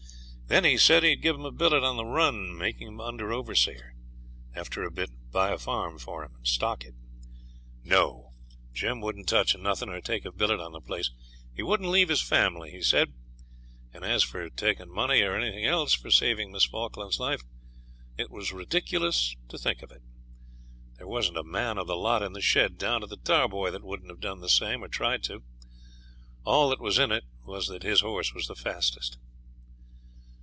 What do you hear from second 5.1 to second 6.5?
buy a farm for him and